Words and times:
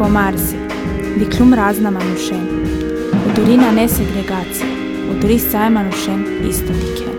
Francuska, 0.00 0.04
Komarsi, 0.04 0.56
Diklum 1.18 1.54
razna 1.54 1.90
manušen, 1.90 2.48
Udurina 3.30 3.70
nesegregacija, 3.72 4.66
Uduri 5.10 5.38
saj 5.38 5.70
manušen 5.70 6.24
isto 6.48 6.72
diken. 6.72 7.10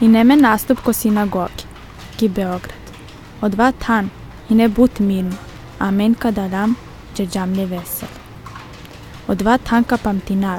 I 0.00 0.08
neme 0.08 0.36
nastup 0.36 0.80
ko 0.80 0.92
sinagogi, 0.92 1.64
ki 2.16 2.28
Beograd. 2.28 2.72
Odva 3.40 3.72
tan, 3.72 4.10
i 4.48 4.54
ne 4.54 4.68
but 4.68 5.00
mirno, 5.00 5.36
amen 5.78 6.14
kadalam, 6.14 6.74
džeđamlje 7.16 7.66
vesel. 7.66 8.08
Odva 9.28 9.58
tanka 9.58 9.96
pamtinar, 9.96 10.58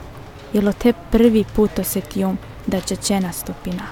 jelo 0.53 0.73
te 0.73 0.93
prvi 1.11 1.45
put 1.55 1.79
osetijom 1.79 2.37
da 2.67 2.79
će 2.79 2.95
će 2.95 3.19
nastupina. 3.19 3.83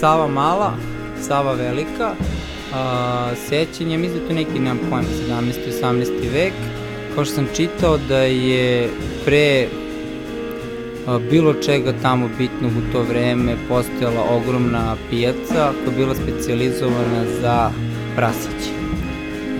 Sava 0.00 0.26
mala, 0.28 0.72
Sava 1.20 1.52
velika, 1.52 2.14
a, 2.74 3.30
sećanje, 3.48 3.98
mislim 3.98 4.20
da 4.20 4.28
to 4.28 4.34
neki, 4.34 4.58
nemam 4.58 4.78
pojma, 4.78 5.08
17. 5.28 5.52
18. 5.82 6.32
vek, 6.32 6.52
kao 7.14 7.24
što 7.24 7.34
sam 7.34 7.46
čitao 7.56 7.98
da 8.08 8.18
je 8.18 8.90
pre 9.24 9.68
bilo 11.30 11.54
čega 11.54 11.92
tamo 12.02 12.28
bitnog 12.38 12.72
u 12.72 12.92
to 12.92 13.02
vreme 13.02 13.56
postojala 13.68 14.24
ogromna 14.30 14.96
pijaca 15.10 15.72
koja 15.84 15.90
je 15.90 15.96
bila 15.96 16.14
specializovana 16.14 17.24
za 17.40 17.70
prasiće. 18.16 18.72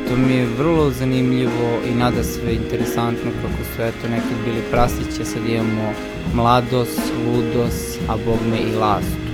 To 0.08 0.16
mi 0.16 0.34
je 0.34 0.46
vrlo 0.58 0.90
zanimljivo 0.90 1.80
i 1.90 1.94
nada 1.94 2.22
sve 2.24 2.55
interesantno 2.55 3.30
kako 3.42 3.64
su 3.64 3.82
eto 3.82 4.08
nekad 4.08 4.36
bili 4.44 4.62
prasiće, 4.70 5.24
sad 5.24 5.48
imamo 5.48 5.92
mlados, 6.34 6.89
ludos, 7.27 7.96
a 8.08 8.17
bogme 8.17 8.58
i 8.73 8.77
lastu. 8.77 9.28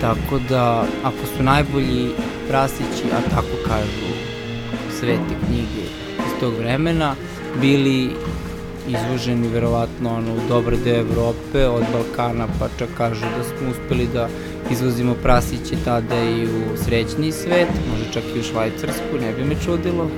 Tako 0.00 0.38
da, 0.48 0.84
ako 1.02 1.26
su 1.36 1.42
najbolji 1.42 2.08
prasići, 2.48 3.04
a 3.12 3.30
tako 3.30 3.56
kažu 3.66 4.12
svete 5.00 5.34
knjige 5.46 5.84
iz 6.18 6.40
tog 6.40 6.54
vremena, 6.58 7.14
bili 7.60 8.10
izvoženi 8.88 9.48
verovatno 9.48 10.14
ono, 10.16 10.34
u 10.34 10.48
dobar 10.48 10.76
deo 10.84 11.00
Evrope, 11.00 11.66
od 11.66 11.84
Balkana, 11.92 12.46
pa 12.58 12.68
čak 12.78 12.88
kažu 12.96 13.20
da 13.20 13.44
smo 13.44 13.70
uspeli 13.70 14.08
da 14.14 14.28
izvozimo 14.70 15.14
prasiće 15.22 15.76
tada 15.84 16.22
i 16.22 16.44
u 16.44 16.76
srećni 16.84 17.32
svet, 17.32 17.68
može 17.90 18.12
čak 18.12 18.22
i 18.36 18.40
u 18.40 18.42
Švajcarsku, 18.42 19.18
ne 19.20 19.32
bi 19.32 19.44
me 19.44 19.54
čudilo. 19.64 20.08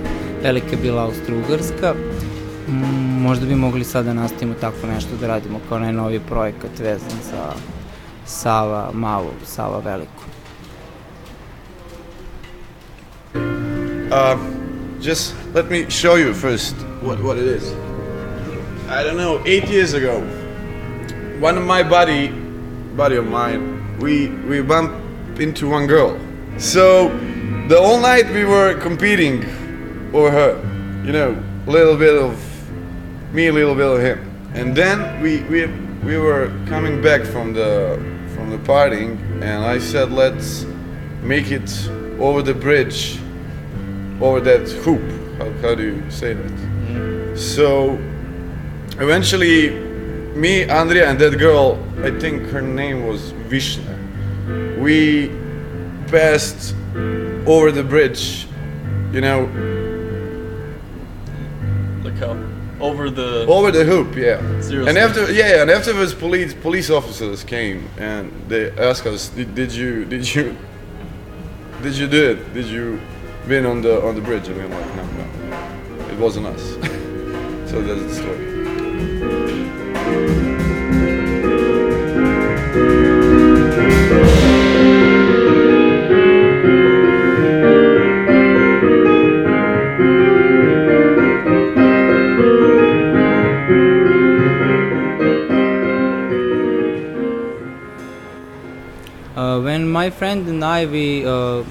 Velika 0.42 0.76
bila 0.82 1.02
Austro-Ugarska. 1.02 1.94
Mm, 2.68 3.22
možda 3.22 3.46
bi 3.46 3.54
mogli 3.54 3.84
sada 3.84 4.02
da 4.02 4.20
nastavimo 4.20 4.54
tako 4.60 4.86
nešto 4.86 5.10
da 5.20 5.26
radimo 5.26 5.60
kao 5.68 5.78
najnoviji 5.78 6.20
projekat 6.28 6.78
vezan 6.78 7.18
za 7.30 7.52
Sava 8.26 8.90
malu, 8.92 9.30
Sava 9.44 9.78
veliku. 9.78 10.24
Uh, 14.14 14.38
just 15.00 15.34
let 15.54 15.70
me 15.70 15.86
show 15.88 16.16
you 16.16 16.34
first 16.34 16.74
what, 17.02 17.18
what 17.18 17.38
it 17.38 17.62
is. 17.62 17.93
I 18.94 19.02
don't 19.02 19.16
know, 19.16 19.42
eight 19.44 19.68
years 19.68 19.92
ago, 19.92 20.20
one 21.40 21.58
of 21.58 21.64
my 21.64 21.82
buddy, 21.82 22.28
buddy 22.94 23.16
of 23.16 23.26
mine, 23.26 23.98
we 23.98 24.28
we 24.48 24.62
bumped 24.62 25.40
into 25.40 25.68
one 25.68 25.88
girl. 25.88 26.16
So 26.58 27.08
the 27.66 27.76
whole 27.76 27.98
night 27.98 28.30
we 28.30 28.44
were 28.44 28.78
competing 28.78 29.42
over 30.14 30.30
her. 30.30 30.52
You 31.04 31.10
know, 31.10 31.42
a 31.66 31.70
little 31.70 31.96
bit 31.96 32.14
of 32.14 32.38
me, 33.32 33.48
a 33.48 33.52
little 33.52 33.74
bit 33.74 33.86
of 33.86 34.00
him. 34.00 34.18
And 34.54 34.76
then 34.76 35.20
we 35.20 35.42
we 35.50 35.66
we 36.04 36.16
were 36.16 36.52
coming 36.68 37.02
back 37.02 37.22
from 37.24 37.52
the 37.52 37.98
from 38.36 38.50
the 38.50 38.58
partying, 38.58 39.18
and 39.42 39.64
I 39.64 39.80
said, 39.80 40.12
let's 40.12 40.66
make 41.20 41.50
it 41.50 41.90
over 42.20 42.42
the 42.42 42.54
bridge, 42.54 43.18
over 44.20 44.40
that 44.40 44.70
hoop. 44.84 45.02
How, 45.38 45.50
how 45.62 45.74
do 45.74 45.82
you 45.82 46.10
say 46.12 46.34
that? 46.34 46.52
Mm-hmm. 46.52 47.36
So 47.36 47.98
eventually, 49.00 49.70
me, 50.34 50.64
Andrea, 50.64 51.10
and 51.10 51.18
that 51.18 51.38
girl, 51.38 51.78
I 52.02 52.10
think 52.18 52.42
her 52.48 52.62
name 52.62 53.06
was 53.06 53.32
Vishna, 53.48 53.98
we 54.78 55.28
passed 56.08 56.74
over 57.46 57.72
the 57.72 57.82
bridge, 57.82 58.46
you 59.12 59.20
know, 59.20 59.44
Like 62.04 62.18
how 62.18 62.36
over 62.80 63.08
the 63.10 63.46
over 63.46 63.70
the 63.70 63.84
hoop, 63.84 64.14
yeah. 64.16 64.38
Seriously? 64.60 64.88
And 64.88 64.98
after, 64.98 65.32
yeah, 65.32 65.62
and 65.62 65.70
afterwards, 65.70 66.14
police 66.14 66.54
police 66.54 66.90
officers 66.90 67.44
came 67.44 67.88
and 67.96 68.30
they 68.48 68.70
asked 68.72 69.06
us, 69.06 69.28
did, 69.28 69.54
did 69.54 69.72
you 69.72 70.04
did 70.04 70.34
you 70.34 70.56
did 71.82 71.96
you 71.96 72.06
do 72.08 72.30
it? 72.32 72.54
Did 72.54 72.66
you 72.66 73.00
been 73.48 73.66
on 73.66 73.82
the 73.82 74.02
on 74.02 74.14
the 74.14 74.20
bridge? 74.20 74.48
And 74.48 74.56
we 74.56 74.62
were 74.62 74.68
like, 74.68 74.96
no, 74.96 75.04
no, 75.04 75.26
it 76.12 76.18
wasn't 76.18 76.46
us. 76.46 76.62
so 77.70 77.80
that's 77.82 78.02
the 78.02 78.14
story. 78.14 78.53
Uh, 99.36 99.60
when 99.60 99.88
my 99.88 100.10
friend 100.10 100.48
and 100.48 100.64
I 100.64 100.86
we 100.86 101.26
uh, 101.26 101.62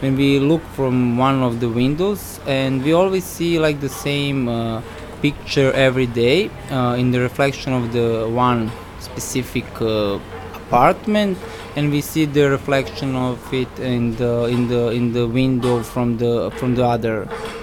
when 0.00 0.16
we 0.16 0.38
look 0.40 0.62
from 0.74 1.16
one 1.16 1.42
of 1.42 1.60
the 1.60 1.68
windows 1.68 2.40
and 2.46 2.82
we 2.82 2.92
always 2.92 3.24
see 3.24 3.58
like 3.58 3.80
the 3.80 3.88
same 3.88 4.48
uh, 4.48 4.82
picture 5.26 5.72
every 5.72 6.08
day 6.24 6.50
uh, 6.70 7.02
in 7.02 7.10
the 7.14 7.20
reflection 7.28 7.72
of 7.72 7.84
the 7.96 8.08
one 8.28 8.70
specific 9.08 9.68
uh, 9.80 10.18
apartment 10.60 11.38
and 11.76 11.90
we 11.94 12.00
see 12.00 12.24
the 12.26 12.44
reflection 12.56 13.10
of 13.16 13.36
it 13.62 13.72
in 13.78 14.14
the 14.20 14.32
in 14.54 14.68
the 14.72 14.82
in 14.98 15.04
the 15.16 15.26
window 15.40 15.74
from 15.92 16.08
the 16.22 16.32
from 16.58 16.74
the 16.78 16.84
other 16.94 17.16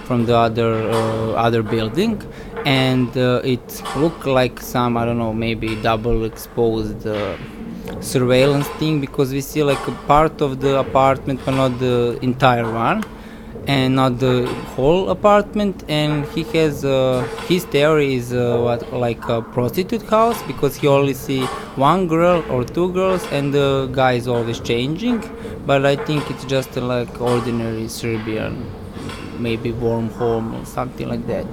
from 0.08 0.26
the 0.30 0.36
other 0.48 0.72
uh, 0.98 1.46
other 1.46 1.62
building. 1.74 2.16
And 2.66 3.10
uh, 3.18 3.56
it 3.56 3.68
looked 4.02 4.26
like 4.40 4.60
some 4.60 4.98
I 4.98 5.06
don't 5.06 5.20
know 5.24 5.34
maybe 5.34 5.70
double 5.90 6.26
exposed 6.32 7.08
uh, 7.08 7.38
surveillance 8.02 8.68
thing 8.80 9.00
because 9.06 9.32
we 9.38 9.42
see 9.42 9.64
like 9.64 9.84
a 9.88 9.96
part 10.14 10.42
of 10.42 10.52
the 10.66 10.74
apartment 10.88 11.40
but 11.46 11.54
not 11.62 11.80
the 11.80 12.20
entire 12.22 12.70
one 12.88 13.00
and 13.68 13.96
not 13.96 14.18
the 14.20 14.48
whole 14.76 15.10
apartment 15.10 15.84
and 15.88 16.26
he 16.30 16.44
has 16.44 16.84
uh, 16.84 17.22
his 17.48 17.64
theory 17.66 18.16
is 18.16 18.34
uh, 18.34 18.60
what 18.60 18.92
like 18.92 19.24
a 19.30 19.42
prostitute 19.42 20.02
house 20.10 20.42
because 20.44 20.76
he 20.76 20.88
only 20.88 21.14
see 21.14 21.44
one 21.76 22.08
girl 22.08 22.44
or 22.50 22.64
two 22.64 22.92
girls 22.92 23.24
and 23.32 23.54
the 23.54 23.88
guy 23.94 24.14
is 24.14 24.28
always 24.28 24.60
changing 24.60 25.22
but 25.66 25.86
i 25.86 25.96
think 25.96 26.30
it's 26.32 26.46
just 26.46 26.78
uh, 26.78 26.82
like 26.82 27.22
ordinary 27.22 27.88
serbian 27.88 28.66
maybe 29.40 29.72
warm 29.72 30.10
home 30.10 30.56
or 30.56 30.66
something 30.66 31.08
like 31.08 31.26
that 31.28 31.46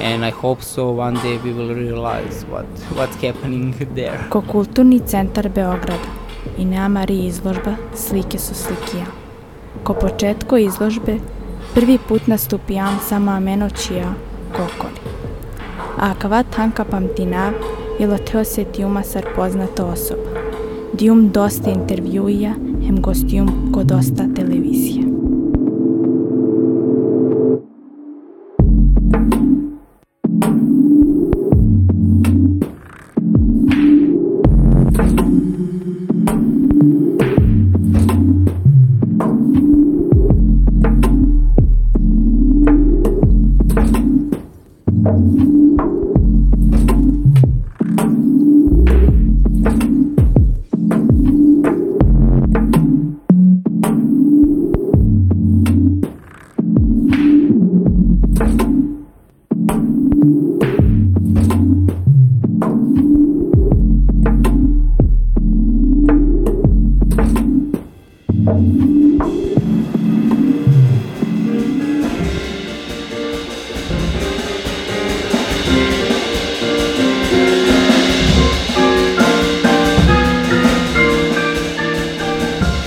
and 0.00 0.24
i 0.24 0.30
hope 0.30 0.62
so 0.62 0.90
one 0.90 1.14
day 1.14 1.38
we 1.38 1.52
will 1.52 1.74
realize 1.74 2.44
what 2.44 2.66
what's 2.98 3.16
happening 3.16 3.74
there 3.94 4.18
Ko 4.30 4.42
kulturni 4.42 5.00
centar 5.00 5.48
Beograda 5.48 6.24
i 6.58 6.64
Mariji 6.88 7.26
izložba 7.26 7.76
Slike 7.94 8.38
su 8.38 8.54
slikija. 8.54 9.06
Ko 9.84 9.94
početko 9.94 10.56
izložbe 10.56 11.18
prvi 11.74 11.98
put 12.08 12.26
nastupijam 12.26 12.98
sama 13.08 13.32
ameno 13.32 13.70
čija 13.70 14.14
kokoli. 14.52 15.00
A 15.98 16.14
kava 16.18 16.42
tanka 16.42 16.84
pamtina 16.84 17.52
jelo 17.98 18.18
te 18.18 18.38
osjetijuma 18.38 19.02
sar 19.02 19.24
poznata 19.36 19.86
osoba. 19.86 20.30
Dijum 20.92 21.30
dosta 21.30 21.70
intervjuija, 21.70 22.54
hem 22.86 23.00
gostijum 23.00 23.72
ko 23.72 23.82
dosta 23.82 24.24
televizije. 24.36 24.43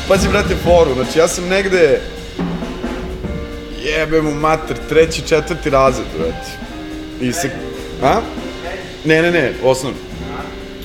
Pazi, 0.08 0.30
brate, 0.30 0.56
foru, 0.64 0.94
znači 0.94 1.20
ja 1.20 1.28
sam 1.28 1.48
negde 1.48 2.02
Jebe 3.88 4.22
mu 4.22 4.34
mater, 4.34 4.78
treći, 4.90 5.22
četvrti 5.22 5.70
razred, 5.70 6.08
brate. 6.18 6.52
I 7.22 7.34
se... 7.34 7.50
A? 8.04 8.20
Ne, 9.06 9.22
ne, 9.22 9.32
ne, 9.32 9.54
osnovno. 9.64 9.98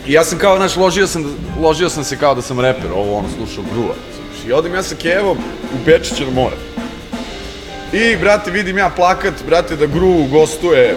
I 0.06 0.12
ja 0.12 0.24
sam 0.24 0.38
kao, 0.38 0.56
znaš, 0.56 0.76
ložio 0.76 1.06
sam, 1.06 1.36
ložio 1.60 1.88
sam 1.88 2.04
se 2.04 2.16
kao 2.16 2.34
da 2.34 2.42
sam 2.42 2.60
reper, 2.60 2.90
ovo 2.94 3.18
ono, 3.18 3.28
slušao 3.36 3.64
gruva. 3.72 3.94
I 4.46 4.52
odem 4.52 4.74
ja 4.74 4.82
sa 4.82 4.94
Kevom 4.94 5.38
u 5.74 5.84
Bečiće 5.86 6.24
na 6.24 6.30
more. 6.30 6.56
I, 7.92 8.16
brate, 8.16 8.50
vidim 8.50 8.78
ja 8.78 8.90
plakat, 8.96 9.34
brate, 9.46 9.76
da 9.76 9.86
Gru 9.86 10.24
gostuje 10.30 10.96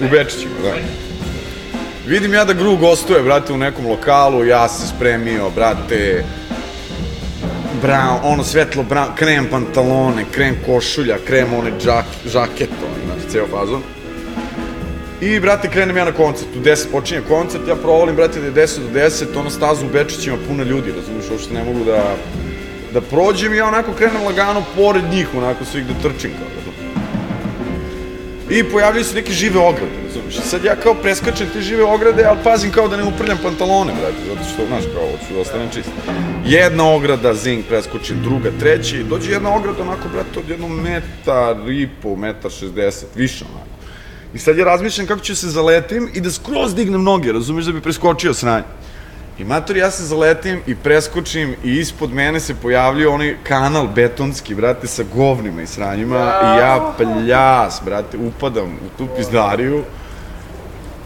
u 0.00 0.08
Bečićima, 0.10 0.54
da. 0.62 0.74
Vidim 2.06 2.34
ja 2.34 2.44
da 2.44 2.52
Gru 2.52 2.76
gostuje, 2.76 3.22
brate, 3.22 3.52
u 3.52 3.56
nekom 3.56 3.86
lokalu, 3.86 4.44
ja 4.44 4.68
se 4.68 4.86
spremio, 4.86 5.50
brate, 5.50 6.24
brown, 7.82 8.20
ono 8.22 8.44
svetlo 8.44 8.82
brown, 8.82 9.14
krem 9.14 9.46
pantalone, 9.50 10.24
krem 10.32 10.56
košulja, 10.66 11.18
krem 11.26 11.54
one 11.54 11.72
džak, 11.78 12.04
žaket, 12.26 12.70
ono, 12.84 12.94
znaš, 13.06 13.32
ceo 13.32 13.46
fazon. 13.46 13.82
I, 15.20 15.40
brate, 15.40 15.68
krenem 15.68 15.96
ja 15.96 16.04
na 16.04 16.12
koncert, 16.12 16.56
u 16.56 16.60
10 16.60 16.90
počinje 16.92 17.20
koncert, 17.28 17.68
ja 17.68 17.76
provolim, 17.76 18.16
brate, 18.16 18.40
da 18.40 18.46
je 18.46 18.66
10 18.66 18.78
do 18.78 18.98
10, 19.00 19.38
ono 19.38 19.50
stazu 19.50 19.86
u 19.86 19.88
Bečićima 19.92 20.36
puna 20.48 20.62
ljudi, 20.64 20.92
razumiješ, 20.92 21.30
uopšte 21.30 21.54
ne 21.54 21.64
mogu 21.64 21.84
da, 21.84 22.16
da 22.92 23.00
prođem 23.00 23.54
i 23.54 23.56
ja 23.56 23.66
onako 23.66 23.92
krenem 23.92 24.24
lagano 24.24 24.62
pored 24.76 25.04
njih, 25.10 25.34
onako 25.36 25.64
svih 25.64 25.86
da 25.86 25.92
trčim, 25.92 26.30
kao, 26.30 26.48
razumiješ. 26.56 26.78
I 28.50 28.70
pojavljaju 28.72 29.04
se 29.04 29.14
neke 29.14 29.32
žive 29.32 29.60
ograde, 29.60 29.98
razumiješ, 30.06 30.36
sad 30.36 30.64
ja 30.64 30.76
kao 30.76 30.94
preskačem 30.94 31.46
te 31.52 31.60
žive 31.60 31.84
ograde, 31.84 32.24
ali 32.24 32.38
pazim 32.44 32.70
kao 32.70 32.88
da 32.88 32.96
ne 32.96 33.04
uprljam 33.04 33.38
pantalone, 33.42 33.92
brate, 34.00 34.22
zato 34.28 34.50
što, 34.54 34.66
znaš, 34.66 34.84
kao, 34.94 35.10
hoću 35.10 35.34
da 35.34 35.40
ostanem 35.40 35.70
čist. 35.74 35.90
Jedna 36.48 36.84
ograda, 36.84 37.34
zing, 37.34 37.64
preskočim, 37.68 38.22
druga, 38.22 38.50
treća, 38.60 38.96
i 38.96 39.04
dođe 39.04 39.32
jedna 39.32 39.56
ograda, 39.56 39.82
onako, 39.82 40.08
brate, 40.12 40.38
od 40.38 40.48
jednom 40.48 40.80
metar 40.80 41.70
i 41.70 41.88
po, 42.02 42.16
metar 42.16 42.50
šestdeset, 42.50 43.08
više, 43.14 43.44
onako. 43.44 43.68
I 44.34 44.38
sad 44.38 44.58
ja 44.58 44.64
razmišljam 44.64 45.06
kako 45.06 45.20
ću 45.20 45.36
se 45.36 45.48
zaletim 45.48 46.08
i 46.14 46.20
da 46.20 46.30
skroz 46.30 46.74
dignem 46.74 47.02
noge, 47.02 47.32
razumeš, 47.32 47.64
da 47.64 47.72
bi 47.72 47.80
preskočio 47.80 48.34
sranje. 48.34 48.64
I 49.38 49.44
mator, 49.44 49.76
ja 49.76 49.90
se 49.90 50.04
zaletim 50.04 50.60
i 50.66 50.74
preskočim 50.74 51.54
i 51.64 51.76
ispod 51.76 52.14
mene 52.14 52.40
se 52.40 52.54
pojavljuje 52.54 53.08
onaj 53.08 53.36
kanal 53.42 53.86
betonski, 53.94 54.54
brate, 54.54 54.86
sa 54.86 55.04
govnima 55.14 55.62
i 55.62 55.66
sranjima 55.66 56.16
i 56.16 56.58
ja 56.58 56.94
pljas, 56.96 57.82
brate, 57.84 58.16
upadam 58.16 58.72
u 58.72 58.98
tu 58.98 59.08
pizdariju. 59.16 59.84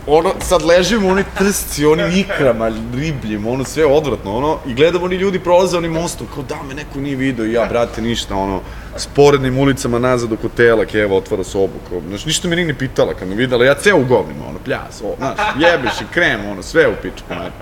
Ono, 0.06 0.34
sad 0.40 0.62
ležim 0.62 1.04
u 1.04 1.10
onoj 1.10 1.25
trsci, 1.38 1.87
onim 1.87 2.16
ikrama, 2.16 2.72
ribljim, 2.94 3.46
ono, 3.46 3.64
sve 3.64 3.87
odvratno, 3.87 4.37
ono, 4.37 4.58
i 4.66 4.75
gledam 4.75 5.02
oni 5.02 5.16
ljudi 5.16 5.38
prolaze 5.38 5.76
onim 5.76 5.93
mostom, 5.93 6.26
kao 6.34 6.43
da 6.43 6.62
me 6.69 6.75
neko 6.75 7.00
nije 7.00 7.16
video 7.16 7.46
i 7.46 7.52
ja, 7.52 7.66
brate, 7.66 8.02
ništa, 8.02 8.34
ono, 8.37 8.60
sporednim 8.96 9.58
ulicama 9.58 9.99
nazad 9.99 10.32
oko 10.32 10.49
tela, 10.49 10.84
Keva 10.84 11.16
otvara 11.16 11.44
sobu, 11.44 11.78
kao, 11.88 12.00
znaš, 12.08 12.25
ništa 12.25 12.49
me 12.49 12.56
nije 12.56 12.66
ni 12.66 12.75
pitala 12.75 13.14
kad 13.14 13.28
me 13.28 13.34
videla, 13.34 13.64
ja 13.64 13.75
ceo 13.75 13.96
u 13.96 14.04
govnima, 14.04 14.49
ono, 14.49 14.58
pljas, 14.64 15.02
o, 15.04 15.14
znaš, 15.19 15.38
jebeš 15.58 16.00
i 16.00 16.12
krem, 16.14 16.50
ono, 16.50 16.62
sve 16.62 16.88
u 16.88 16.94
pičku, 17.02 17.26
znaš. 17.26 17.52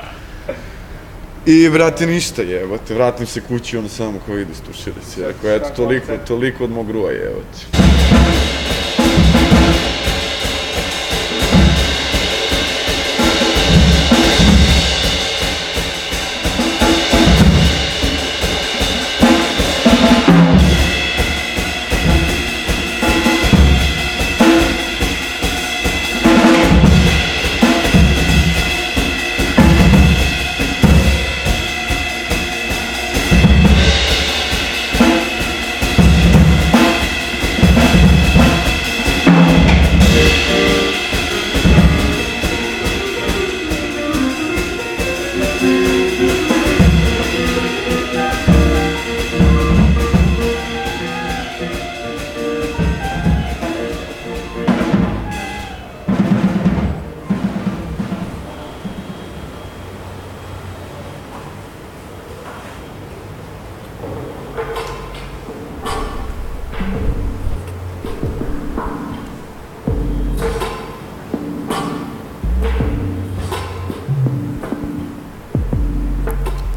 I, 1.47 1.69
brate, 1.69 2.07
ništa, 2.07 2.43
jebote, 2.43 2.95
vratim 2.95 3.27
se 3.27 3.41
kući, 3.41 3.77
ono 3.77 3.89
samo 3.89 4.19
kao 4.27 4.39
ide 4.39 4.55
stušili 4.55 5.05
se, 5.15 5.27
rekao, 5.27 5.51
eto, 5.51 5.69
toliko, 5.77 6.13
toliko 6.27 6.65
od 6.65 6.71
mog 6.71 6.87
gruja, 6.87 7.11
jebote. 7.11 8.60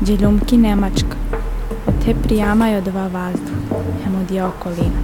Džiljumki 0.03 0.57
Nemačka. 0.57 1.17
Te 2.05 2.15
prijamaj 2.23 2.77
odva 2.77 3.07
vazduh, 3.07 3.77
hemudi 4.03 4.39
okolina. 4.39 4.99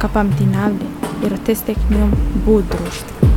Kapam 0.00 0.32
ti 0.38 0.46
navlje, 0.46 0.88
jer 1.22 1.38
te 1.46 1.54
steknjom 1.54 2.10
bud 2.46 2.64
društva. 2.64 3.31